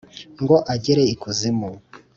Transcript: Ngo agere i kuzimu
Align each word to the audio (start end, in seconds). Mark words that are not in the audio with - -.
Ngo 0.41 0.55
agere 0.73 1.03
i 1.13 1.15
kuzimu 1.21 1.69